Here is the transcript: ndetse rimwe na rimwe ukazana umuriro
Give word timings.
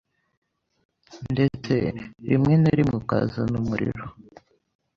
ndetse 1.33 1.73
rimwe 2.29 2.53
na 2.61 2.71
rimwe 2.77 2.95
ukazana 3.01 3.55
umuriro 3.61 4.05